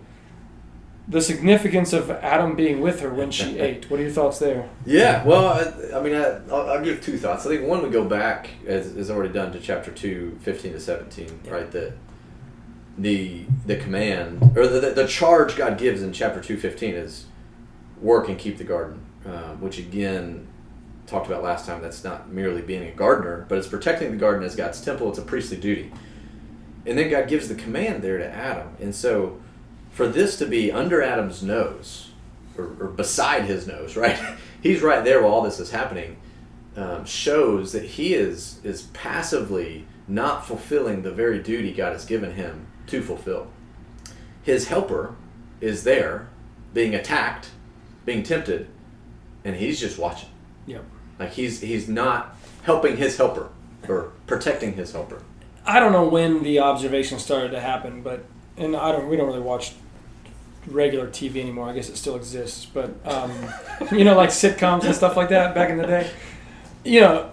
[1.09, 3.89] the significance of Adam being with her when she ate.
[3.89, 4.69] What are your thoughts there?
[4.85, 7.45] Yeah, well, I, I mean, I, I'll, I'll give two thoughts.
[7.45, 10.79] I think one we go back, as is already done, to chapter 2, 15 to
[10.79, 11.51] 17, Yeah.
[11.51, 11.71] right?
[11.71, 11.93] That
[12.97, 17.25] the the command, or the, the, the charge God gives in chapter 2, 15 is
[18.01, 20.47] work and keep the garden, um, which again,
[21.07, 24.43] talked about last time, that's not merely being a gardener, but it's protecting the garden
[24.43, 25.09] as God's temple.
[25.09, 25.91] It's a priestly duty.
[26.85, 28.69] And then God gives the command there to Adam.
[28.79, 29.39] And so,
[29.91, 32.11] for this to be under Adam's nose,
[32.57, 34.19] or, or beside his nose, right?
[34.61, 36.17] He's right there while all this is happening.
[36.75, 42.33] Um, shows that he is is passively not fulfilling the very duty God has given
[42.33, 43.47] him to fulfill.
[44.43, 45.15] His helper
[45.61, 46.29] is there,
[46.73, 47.49] being attacked,
[48.05, 48.67] being tempted,
[49.43, 50.29] and he's just watching.
[50.67, 50.85] Yep.
[51.19, 53.49] Like he's he's not helping his helper
[53.87, 55.21] or protecting his helper.
[55.65, 58.23] I don't know when the observation started to happen, but
[58.59, 59.09] and I don't.
[59.09, 59.73] We don't really watch
[60.67, 61.69] regular TV anymore.
[61.69, 63.31] I guess it still exists, but um,
[63.91, 66.09] you know, like sitcoms and stuff like that back in the day.
[66.83, 67.31] You know,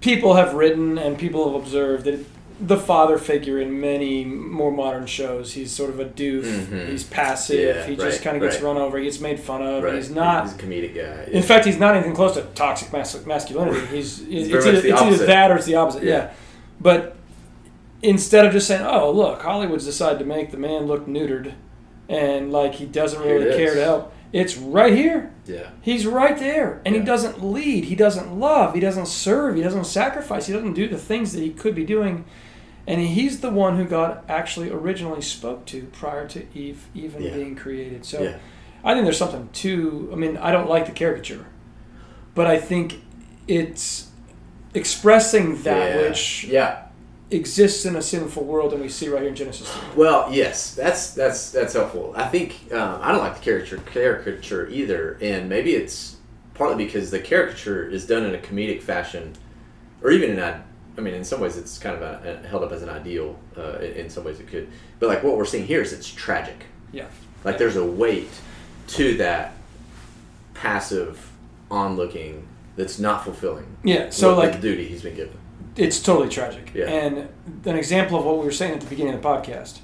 [0.00, 2.24] people have written and people have observed that
[2.60, 5.54] the father figure in many more modern shows.
[5.54, 6.44] He's sort of a doof.
[6.44, 6.88] Mhm.
[6.88, 7.76] He's passive.
[7.76, 8.64] Yeah, he just right, kind of gets right.
[8.64, 8.98] run over.
[8.98, 9.82] He gets made fun of.
[9.82, 9.94] Right.
[9.94, 10.44] He's not.
[10.44, 11.30] He's a comedic guy.
[11.30, 13.86] In fact, he's not anything close to toxic mas- masculinity.
[13.86, 16.02] He's, it's, it's, either, it's either that or it's the opposite.
[16.02, 16.14] Yeah.
[16.14, 16.32] Yeah.
[16.80, 17.16] But
[18.02, 21.52] instead of just saying, "Oh, look, Hollywood's decided to make the man look neutered,"
[22.08, 25.32] and like he doesn't really care to help, it's right here.
[25.46, 25.70] yeah.
[25.82, 27.84] He's right there, and he doesn't lead.
[27.86, 28.74] He doesn't love.
[28.74, 29.56] He doesn't serve.
[29.56, 30.46] He doesn't sacrifice.
[30.46, 32.24] He doesn't do the things that he could be doing.
[32.86, 37.34] And he's the one who God actually originally spoke to prior to Eve even Yeah.
[37.34, 38.04] being created.
[38.04, 38.36] So Yeah.
[38.82, 40.08] I think there's something to.
[40.12, 41.44] I mean, I don't like the caricature,
[42.34, 43.00] but I think
[43.46, 44.08] it's
[44.74, 46.02] expressing that yeah.
[46.02, 46.76] which Yeah.
[47.30, 49.70] Exists in a sinful world, and we see right here in Genesis.
[49.72, 49.96] 3.
[49.96, 52.12] Well, yes, that's that's that's helpful.
[52.16, 56.16] I think um, I don't like the caricature caricature either, and maybe it's
[56.54, 59.34] partly because the caricature is done in a comedic fashion,
[60.02, 60.40] or even in
[60.98, 63.38] I mean, in some ways, it's kind of a, held up as an ideal.
[63.56, 66.08] Uh, in in some ways, it could, but like what we're seeing here is it's
[66.08, 66.64] tragic.
[66.92, 67.06] Yeah.
[67.44, 68.30] Like there's a weight
[68.88, 69.54] to that
[70.54, 71.30] passive
[71.70, 72.42] onlooking
[72.76, 73.76] that's not fulfilling.
[73.84, 74.10] Yeah.
[74.10, 75.39] So like the duty he's been given.
[75.76, 76.72] It's totally tragic.
[76.74, 76.86] Yeah.
[76.86, 77.28] And
[77.64, 79.78] an example of what we were saying at the beginning of the podcast.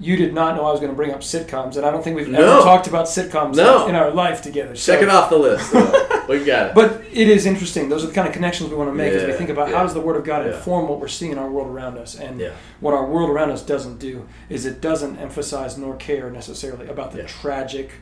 [0.00, 2.16] You did not know I was going to bring up sitcoms, and I don't think
[2.16, 2.40] we've No.
[2.40, 3.86] ever talked about sitcoms No.
[3.86, 4.74] in our life together.
[4.74, 5.72] So- Check it off the list.
[6.28, 6.74] we got it.
[6.74, 7.88] But it is interesting.
[7.88, 9.76] Those are the kind of connections we want to make as we think about yeah.
[9.76, 10.56] how does the Word of God Yeah.
[10.56, 12.16] inform what we're seeing in our world around us.
[12.18, 12.50] And Yeah.
[12.80, 17.12] what our world around us doesn't do is it doesn't emphasize nor care necessarily about
[17.12, 17.26] the Yeah.
[17.28, 17.92] tragic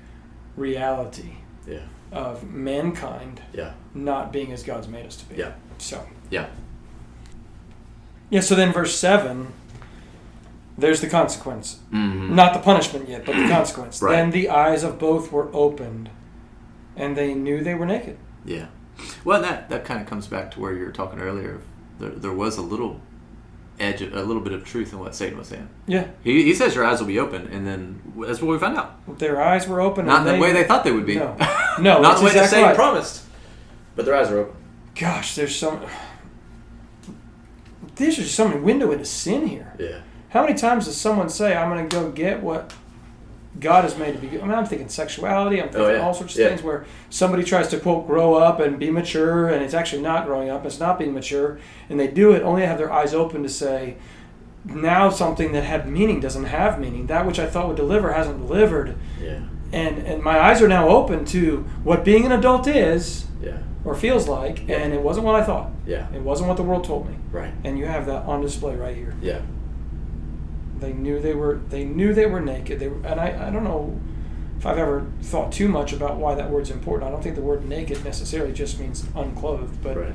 [0.57, 1.35] reality
[1.67, 1.81] yeah.
[2.13, 3.73] of mankind Yeah.
[3.95, 5.37] not being as God's made us to be.
[5.37, 5.53] Yeah.
[5.77, 6.01] So.
[6.31, 6.47] Yeah.
[8.31, 9.53] Yeah, so then verse 7,
[10.79, 11.81] there's the consequence.
[11.93, 12.35] Mm-hmm.
[12.35, 14.01] Not the punishment yet, but the consequence.
[14.01, 14.13] Right.
[14.17, 16.11] Then the eyes of both were opened,
[16.97, 18.17] and they knew they were naked.
[18.45, 18.67] Yeah.
[19.25, 21.61] Well, that that kind of comes back to where you were talking earlier.
[21.99, 23.01] There, there was a little
[23.79, 25.69] edge, a little bit of truth in what Satan was saying.
[25.87, 28.77] Yeah, He, he says your eyes will be open, and then that's what we found
[28.79, 29.19] out.
[29.19, 30.07] their eyes were open.
[30.07, 31.17] Not the way they thought they would be.
[31.17, 31.37] No.
[31.81, 32.75] No, Not the way exactly they right.
[32.77, 33.25] promised.
[33.97, 34.57] But their eyes are open.
[34.95, 35.81] Gosh, there's so.
[38.01, 39.73] There's just so many window into sin here.
[39.79, 39.99] Yeah.
[40.31, 42.73] How many times does someone say, "I'm going to go get what
[43.59, 44.29] God has made to be"?
[44.29, 44.41] good"?
[44.43, 45.61] I mean, I'm thinking sexuality.
[45.61, 46.01] I'm thinking Oh, yeah.
[46.01, 46.49] all sorts of Yeah.
[46.49, 50.27] things where somebody tries to quote grow up and be mature, and it's actually not
[50.27, 50.65] growing up.
[50.65, 51.59] It's not being mature,
[51.89, 53.97] and they do it only to have their eyes open to say,
[54.65, 57.07] "Now something that had meaning doesn't have meaning.
[57.07, 59.41] That which I thought would deliver hasn't delivered." Yeah.
[59.73, 63.59] And and my eyes are now open to what being an adult is Yeah.
[63.85, 65.71] Or feels like, and it wasn't what I thought.
[65.87, 66.07] Yeah.
[66.15, 67.17] It wasn't what the world told me.
[67.33, 67.53] Right.
[67.65, 69.15] And you have that on display right here.
[69.23, 69.41] Yeah.
[70.79, 72.79] They knew they were they knew they were naked.
[72.81, 73.99] They were, and I, I don't know
[74.59, 77.09] if I've ever thought too much about why that word's important.
[77.09, 80.13] I don't think the word naked necessarily just means unclothed, but right.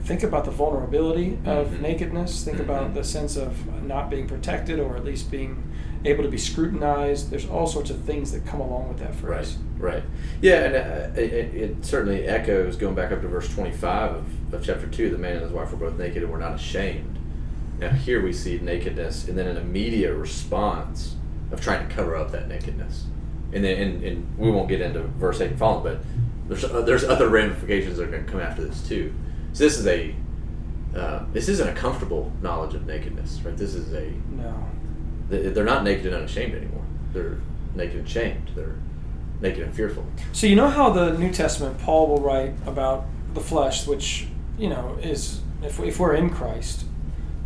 [0.00, 1.80] think about the vulnerability of Mhm.
[1.80, 2.44] nakedness.
[2.44, 2.94] Think about Mhm.
[2.94, 5.62] the sense of not being protected or at least being
[6.04, 7.30] able to be scrutinized.
[7.30, 9.40] There's all sorts of things that come along with that for Right.
[9.40, 9.56] us.
[9.78, 10.02] Right.
[10.40, 14.54] Yeah, and uh, it, it, it certainly echoes going back up to verse 25 of,
[14.54, 17.18] of chapter 2 the man and his wife were both naked and were not ashamed.
[17.78, 21.14] Now, here we see nakedness and then an immediate response
[21.52, 23.04] of trying to cover up that nakedness.
[23.52, 26.00] And then and, and we won't get into verse 8 and following, but
[26.48, 29.14] there's, uh, there's other ramifications that are going to come after this too.
[29.52, 30.14] So, this is a.
[30.96, 33.56] Uh, this isn't a comfortable knowledge of nakedness, right?
[33.56, 34.54] This is a No.
[35.28, 36.82] They- they're not naked and unashamed anymore.
[37.12, 37.38] They're
[37.74, 38.50] naked and shamed.
[38.54, 38.76] They're
[39.40, 40.04] naked and fearful.
[40.32, 44.26] So you know how the New Testament, Paul will write about the flesh, which
[44.58, 46.84] you know is if, if we're in Christ,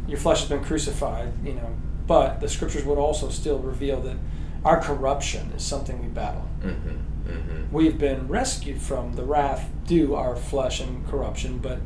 [0.09, 1.33] your flesh has been crucified.
[1.45, 1.71] You know,
[2.07, 4.16] but the scriptures would also still reveal that
[4.64, 6.49] our corruption is something we battle.
[6.62, 7.31] Mm-hmm.
[7.31, 7.73] Mm-hmm.
[7.73, 11.79] We've been rescued from the wrath due our flesh and corruption, but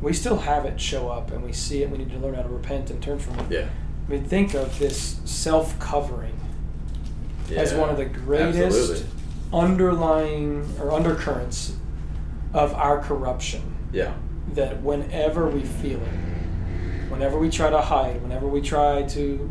[0.00, 1.90] we still have it show up, and we see it.
[1.90, 3.50] We need to learn how to repent and turn from it.
[3.50, 3.68] Yeah.
[4.10, 6.34] We think of this self-covering
[7.56, 8.58] as one of the greatest
[8.90, 9.06] Absolutely.
[9.52, 11.74] underlying or undercurrents
[12.52, 14.12] of our corruption Yeah.
[14.54, 19.50] that whenever we feel it whenever we try to hide whenever we try to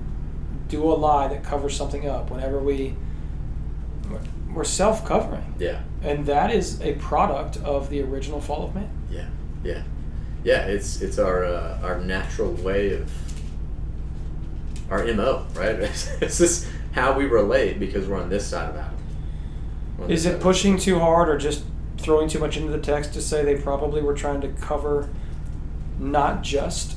[0.69, 2.95] do a lie that covers something up whenever we
[4.53, 5.81] we're self-covering Yeah.
[6.01, 9.25] and that is a product of the original fall of man Yeah.
[9.63, 9.83] Yeah.
[10.43, 10.61] Yeah.
[10.65, 13.11] It's it's our uh, our natural way of
[14.89, 15.77] our mo, right?
[16.19, 18.95] this is how we relate because we're on this side of Adam.
[20.07, 21.63] Is it pushing too hard or just
[21.97, 25.09] throwing too much into the text to say they probably were trying to cover
[25.99, 26.95] not just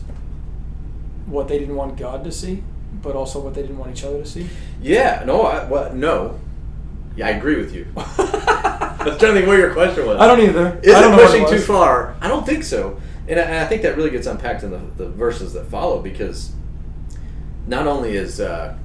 [1.26, 2.62] what they didn't want God to see,
[3.02, 4.48] but also what they didn't want each other to see?
[4.80, 5.24] Yeah.
[5.26, 5.42] No.
[5.42, 6.38] I, well, no.
[7.16, 7.86] Yeah, I agree with you.
[7.96, 10.18] I was trying to think where your question was.
[10.18, 10.80] I don't either.
[10.82, 12.16] Is I don't it pushing it too far?
[12.20, 14.80] I don't think so, and I, and I think that really gets unpacked in the,
[14.96, 16.52] the verses that follow because
[17.66, 18.76] not only is uh,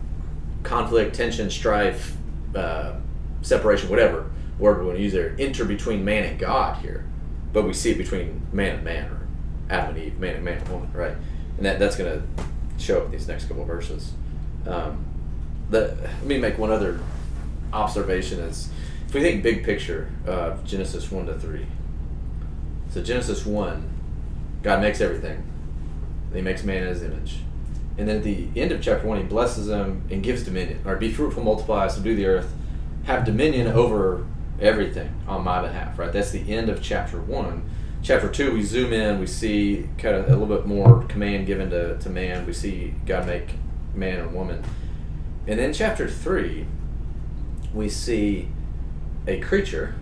[0.63, 2.15] conflict, tension, strife,
[2.55, 2.93] uh,
[3.41, 7.05] separation, whatever word we want to use there, enter between man and God here,
[7.53, 9.27] but we see it between man and man, or
[9.69, 11.15] Adam and Eve, man and man and woman, right?
[11.57, 12.43] And that, that's going to
[12.77, 14.13] show up in these next couple verses.
[14.65, 15.05] Um,
[15.69, 16.99] the, let me make one other
[17.73, 18.69] observation is
[19.07, 21.65] if we think big picture of Genesis 1 to 3.
[22.89, 23.89] So Genesis 1,
[24.63, 25.43] God makes everything.
[26.33, 27.37] He makes man in his image.
[27.97, 30.81] And then at the end of chapter 1, he blesses them and gives dominion.
[30.85, 32.53] Or be fruitful, multiply, subdue the earth,
[33.05, 34.25] have dominion over
[34.59, 36.11] everything on my behalf, right?
[36.11, 37.69] That's the end of chapter 1.
[38.03, 41.69] Chapter 2, we zoom in, we see kind of a little bit more command given
[41.71, 42.45] to, to man.
[42.45, 43.55] We see God make
[43.95, 44.63] man and woman.
[45.47, 46.65] And then chapter 3,
[47.73, 48.49] we see
[49.25, 49.95] a creature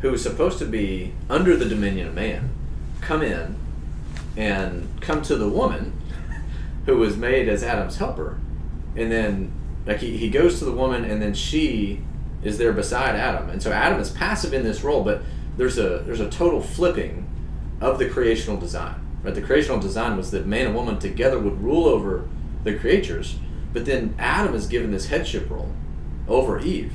[0.00, 2.50] who is supposed to be under the dominion of man
[3.00, 3.56] come in
[4.36, 5.92] and come to the woman
[6.90, 8.38] who was made as Adam's helper.
[8.96, 9.52] And then
[9.86, 12.02] like he, he goes to the woman and then she
[12.42, 13.50] is there beside Adam.
[13.50, 15.22] And so Adam is passive in this role, but
[15.56, 17.26] there's a there's a total flipping
[17.80, 18.94] of the creational design.
[19.22, 19.34] Right?
[19.34, 22.28] The creational design was that man and woman together would rule over
[22.64, 23.36] the creatures,
[23.72, 25.72] but then Adam is given this headship role
[26.28, 26.92] over Eve.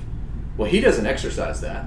[0.58, 1.86] Well, he doesn't exercise that.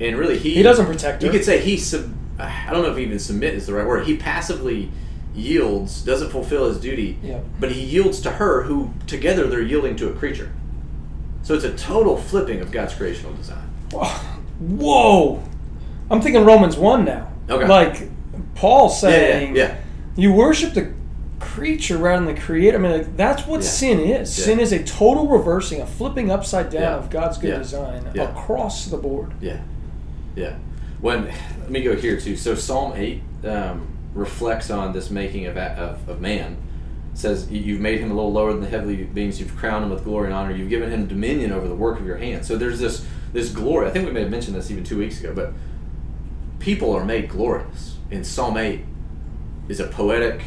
[0.00, 1.26] And really he He doesn't protect her.
[1.26, 4.06] You could say he sub I don't know if even submit is the right word.
[4.06, 4.90] He passively
[5.34, 7.38] yields, doesn't fulfill his duty, Yeah.
[7.60, 10.50] but he yields to her who together they're yielding to a creature.
[11.42, 13.68] So it's a total flipping of God's creational design.
[14.58, 15.42] Whoa!
[16.10, 17.28] I'm thinking Romans 1 now.
[17.48, 17.66] Okay.
[17.66, 18.08] Like
[18.54, 19.76] Paul Yeah, yeah, saying, yeah.
[20.16, 20.92] you worship the
[21.38, 22.76] creature rather than the creator.
[22.76, 23.68] I mean, like, that's what Yeah.
[23.68, 24.38] sin is.
[24.38, 24.44] Yeah.
[24.46, 26.96] Sin is a total reversing, a flipping upside down Yeah.
[26.96, 27.58] of God's good Yeah.
[27.58, 28.24] design Yeah.
[28.30, 29.32] across the board.
[29.40, 29.58] Yeah,
[30.34, 30.54] yeah.
[31.00, 31.26] When
[31.60, 32.36] let me go here too.
[32.36, 36.56] So Psalm eight um, reflects on this making of, of of man.
[37.14, 39.40] Says "You- you've made him a little lower than the heavenly beings.
[39.40, 40.54] You've crowned him with glory and honor.
[40.54, 42.46] You've given him dominion over the work of your hands.
[42.46, 43.86] So there's this this glory.
[43.86, 45.52] I think we may have mentioned this even two weeks ago, but
[46.60, 47.96] people are made glorious.
[48.10, 48.84] In Psalm eight
[49.68, 50.42] is a poetic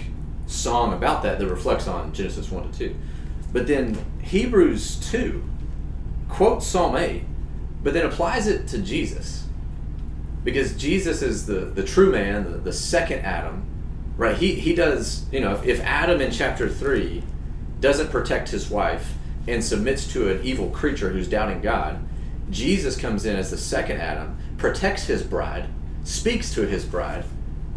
[0.47, 2.95] song about that that reflects on Genesis one to two.
[3.53, 5.43] But then Hebrews two
[6.29, 7.23] quotes Psalm eight,
[7.83, 9.45] but then applies it to Jesus
[10.43, 13.65] because Jesus is the, the true man, the, the second Adam,
[14.17, 14.35] right?
[14.35, 17.23] He, he does, you know, if, if Adam in chapter 3
[17.79, 19.13] doesn't protect his wife
[19.47, 21.99] and submits to an evil creature who's doubting God,
[22.49, 25.67] Jesus comes in as the second Adam, protects his bride,
[26.03, 27.23] speaks to his bride,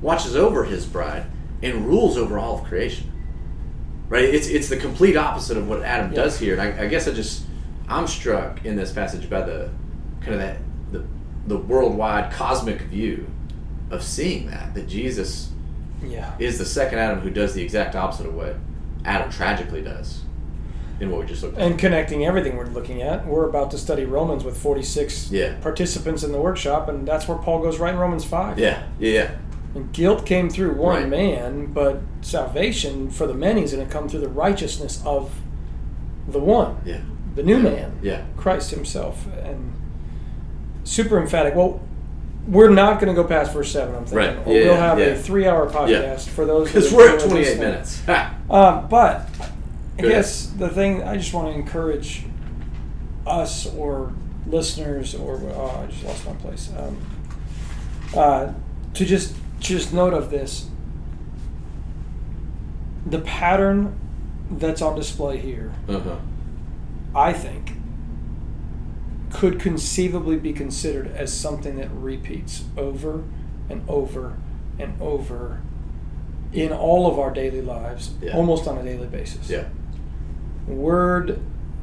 [0.01, 1.27] watches over his bride,
[1.63, 3.11] and rules over all of creation.
[4.09, 4.25] Right?
[4.25, 6.17] It's, it's the complete opposite of what Adam Yeah.
[6.25, 6.59] does here.
[6.59, 7.45] And I, I guess I just,
[7.89, 9.71] I'm struck in this passage by the
[10.21, 10.59] kind of that,
[11.47, 13.27] the, worldwide cosmic view
[13.91, 15.51] of seeing that, that Jesus
[16.03, 16.33] Yeah.
[16.39, 18.57] is the second Adam who does the exact opposite of what
[19.05, 20.23] Adam tragically does
[21.01, 21.63] in what we just looked at.
[21.67, 25.55] And connecting everything we're looking at, we're about to study Romans with 46 Yeah.
[25.61, 28.59] participants in the workshop, and that's where Paul goes right in Romans 5.
[28.59, 29.31] Yeah, yeah, yeah.
[29.75, 31.09] And guilt came through one Right.
[31.09, 35.33] man, but salvation for the many is going to come through the righteousness of
[36.29, 36.99] the one, Yeah.
[37.35, 38.23] the new man, Yeah.
[38.37, 39.27] Christ Himself.
[39.45, 39.73] And
[40.85, 41.55] super emphatic.
[41.55, 41.81] Well,
[42.47, 44.19] we're not going to go past verse 7, I'm thinking.
[44.19, 44.47] Right.
[44.47, 45.07] Or Yeah, we'll have yeah.
[45.07, 48.07] a three hour podcast for those Because we're at 28 minutes.
[48.09, 49.29] Um, but
[49.99, 50.11] I Good.
[50.11, 52.25] guess the thing I just want to encourage
[53.27, 54.13] us or
[54.47, 56.99] listeners or oh, I just lost my place um,
[58.15, 58.53] uh,
[58.95, 60.69] to just just note of this
[63.07, 63.99] the pattern
[64.51, 66.17] that's on display here uh-huh.
[67.15, 67.73] I think
[69.35, 73.25] could conceivably be considered as something that repeats over
[73.69, 74.37] and over
[74.79, 75.61] and over
[76.53, 78.37] in all of our daily lives, Yeah.
[78.37, 79.51] almost on a daily basis.
[79.51, 79.65] Yeah.
[80.69, 81.41] Word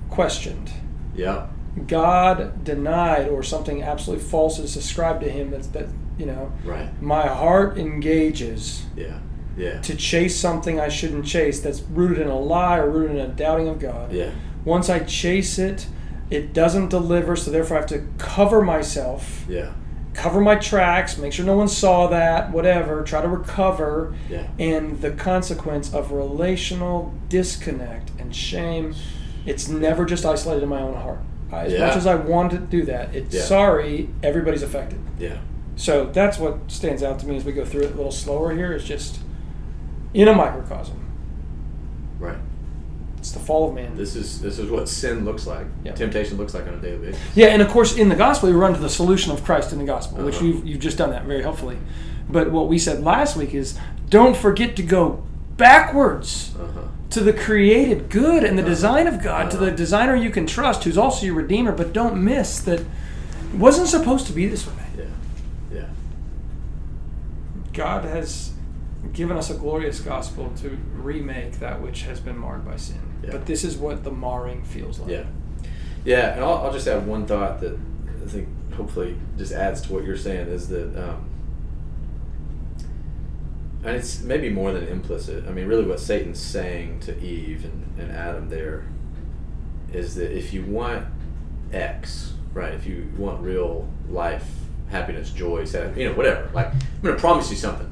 [0.09, 0.71] questioned,
[1.15, 1.47] Yeah.
[1.87, 5.51] God denied, or something absolutely false is ascribed to Him.
[5.51, 5.87] That's that
[6.17, 6.51] you know.
[6.65, 6.89] Right.
[7.01, 9.17] My heart engages Yeah.
[9.57, 9.79] Yeah.
[9.81, 11.59] to chase something I shouldn't chase.
[11.59, 14.11] That's rooted in a lie or rooted in a doubting of God.
[14.13, 14.29] Yeah.
[14.63, 15.87] Once I chase it,
[16.31, 19.71] it doesn't deliver, so therefore I have to cover myself, Yeah.
[20.13, 24.13] cover my tracks, make sure no one saw that, whatever, try to recover.
[24.29, 24.47] Yeah.
[24.57, 28.95] And the consequence of relational disconnect and shame,
[29.45, 31.19] it's never just isolated in my own heart.
[31.51, 31.87] I- As Yeah.
[31.87, 33.41] much as I want to do that, it's Yeah.
[33.41, 34.99] sorry, everybody's affected.
[35.19, 35.35] Yeah.
[35.75, 38.53] So that's what stands out to me as we go through it a little slower
[38.53, 38.71] here.
[38.73, 39.19] Is just
[40.13, 40.97] in a microcosm.
[42.19, 42.37] Right.
[43.21, 43.95] It's the fall of man.
[43.95, 45.67] This is this is what sin looks like.
[45.85, 45.95] Yep.
[45.95, 47.21] Temptation looks like on a daily basis.
[47.35, 49.77] Yeah, and of course, in the gospel, we run to the solution of Christ in
[49.77, 50.45] the gospel, which Uh-huh.
[50.45, 51.77] you've, you've just done that very helpfully.
[52.29, 53.77] But what we said last week is
[54.09, 55.23] don't forget to go
[55.55, 56.81] backwards Uh-huh.
[57.11, 60.83] to the created good and the design of God, to the designer you can trust,
[60.83, 61.71] who's also your redeemer.
[61.71, 62.85] But don't miss that it
[63.55, 64.73] wasn't supposed to be this way.
[64.97, 65.03] Yeah.
[65.71, 65.85] Yeah.
[67.73, 68.51] God has
[69.13, 72.97] given us a glorious gospel to remake that which has been marred by sin.
[73.23, 73.31] Yeah.
[73.31, 75.11] But this is what the marring feels like.
[75.11, 75.25] Yeah.
[76.03, 77.77] Yeah, and I'll, I'll just add one thought that
[78.23, 81.29] I think hopefully just adds to what you're saying is that, um,
[83.83, 85.47] and it's maybe more than implicit.
[85.47, 88.85] I mean, really, what Satan's saying to Eve and, and Adam there
[89.93, 91.05] is that if you want
[91.71, 94.49] X, right, if you want real life,
[94.89, 97.91] happiness, joy, sad, you know, whatever, like, I'm going to promise you something,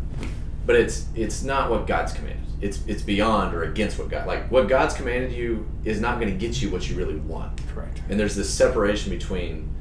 [0.66, 2.46] but it's it's not what God's commanded.
[2.62, 4.52] It's it's beyond or against what God like.
[4.52, 7.62] What God's commanded you is not going to get you what you really want.
[7.68, 8.02] Correct.
[8.10, 9.74] And there's this separation between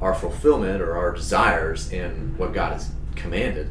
[0.00, 3.70] our fulfillment or our desires and what God has commanded.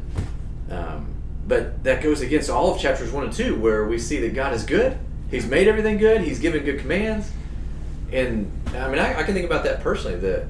[0.70, 1.14] Um,
[1.46, 4.52] but that goes against all of chapters 1 and 2, where we see that God
[4.52, 4.98] is good.
[5.30, 7.30] He's made everything good, He's given good commands.
[8.12, 10.46] And I mean, I, I can think about that personally that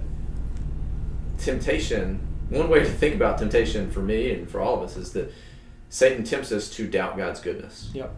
[1.39, 5.13] temptation, one way to think about temptation for me and for all of us is
[5.13, 5.33] that
[5.89, 7.91] Satan tempts us to doubt God's goodness.
[7.95, 8.15] Yep.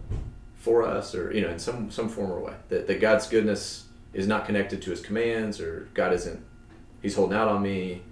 [0.57, 2.55] for us or you know in some some form or way.
[2.69, 6.43] That, that god's goodness is not connected to his commands or god isn't
[7.03, 8.03] he's holding out on me.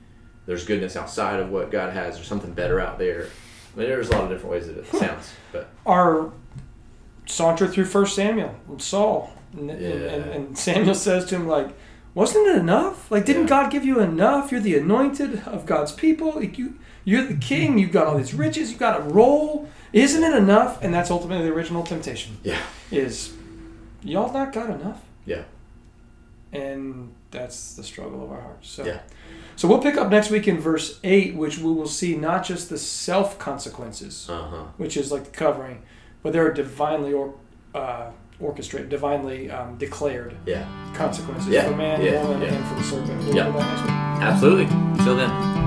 [0.46, 3.28] There's goodness outside of what god has or something better out there.
[3.74, 6.32] I mean there's a lot of different ways that it sounds but Our
[7.26, 9.88] saunter through First Samuel, and Saul, and, and, Yeah.
[10.10, 11.70] and, and Samuel says to him like,
[12.16, 13.10] "Wasn't it enough?
[13.12, 13.48] Like, didn't Yeah.
[13.62, 14.50] God give you enough?
[14.50, 16.32] You're the anointed of God's people.
[16.32, 16.74] Like, you,
[17.04, 17.78] you're the king.
[17.78, 18.70] You've got all these riches.
[18.70, 19.68] You've got a role.
[19.92, 22.38] Isn't it enough?" And that's ultimately the original temptation.
[22.42, 22.58] yeah
[22.90, 23.32] Is
[24.02, 25.00] y'all not got enough?
[25.24, 25.42] yeah
[26.52, 28.68] and that's the struggle of our hearts.
[28.70, 29.00] So, Yeah.
[29.56, 32.68] so we'll pick up next week in verse eight, which we will see not just
[32.70, 35.82] the self consequences, uh-huh which is like the covering,
[36.22, 37.34] but there are divinely or,
[37.74, 41.68] uh, orchestrated, divinely um, declared yeah consequences Yeah.
[41.68, 42.22] for man, Yeah.
[42.22, 42.54] woman, Yeah.
[42.54, 43.24] and for the serpent.
[43.24, 43.50] We'll Yeah.
[43.50, 43.90] that next week.
[44.22, 44.64] Absolutely.
[44.98, 45.65] Until then.